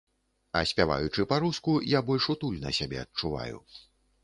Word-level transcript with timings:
А 0.61 0.63
спяваючы 0.71 1.25
па-руску, 1.33 1.77
я 1.97 2.03
больш 2.09 2.29
утульна 2.37 2.75
сябе 2.81 3.03
адчуваю. 3.05 3.57